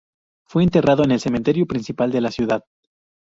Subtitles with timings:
[0.47, 2.65] Fue enterrado en el cementerio principal de la ciudad.